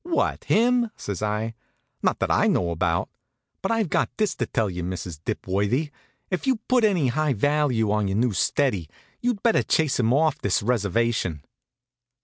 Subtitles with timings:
[0.03, 1.53] "What, him?" says I.
[2.01, 3.07] "Not that I know about.
[3.61, 5.19] But I've got this to tell you, Mrs.
[5.23, 5.91] Dipworthy:
[6.31, 8.89] if you put any high value on your new steady,
[9.21, 11.43] you'd better chase him off this reservation."